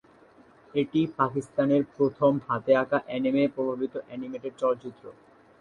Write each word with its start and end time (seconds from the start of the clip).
এটি 0.73 1.01
পাকিস্তানের 1.17 1.83
প্রথম 1.95 2.31
হাতে 2.47 2.71
আঁকা 2.75 2.97
এনিমে-প্রভাবিত 3.09 3.93
অ্যানিমেটেড 4.01 4.53
চলচ্চিত্র। 4.59 5.03